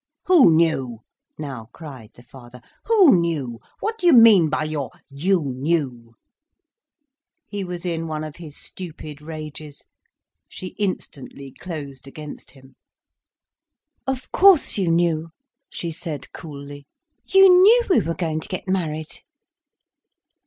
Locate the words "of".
8.23-8.37, 14.07-14.31